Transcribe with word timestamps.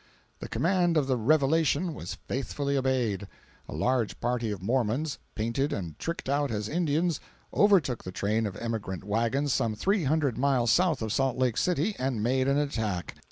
The 0.39 0.47
command 0.49 0.97
of 0.97 1.05
the 1.05 1.15
"revelation" 1.15 1.93
was 1.93 2.15
faithfully 2.15 2.75
obeyed. 2.75 3.27
A 3.69 3.75
large 3.75 4.19
party 4.19 4.49
of 4.49 4.59
Mormons, 4.59 5.19
painted 5.35 5.71
and 5.71 5.99
tricked 5.99 6.27
out 6.27 6.49
as 6.49 6.67
Indians, 6.67 7.19
overtook 7.53 8.03
the 8.03 8.11
train 8.11 8.47
of 8.47 8.55
emigrant 8.57 9.03
wagons 9.03 9.53
some 9.53 9.75
three 9.75 10.05
hundred 10.05 10.39
miles 10.39 10.71
south 10.71 11.03
of 11.03 11.13
Salt 11.13 11.37
Lake 11.37 11.55
City, 11.55 11.95
and 11.99 12.23
made 12.23 12.47
an 12.47 12.57
attack. 12.57 13.13